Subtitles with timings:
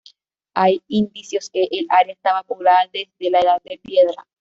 [0.55, 4.25] Hay indicios que el área estaba poblada desde la edad de piedra.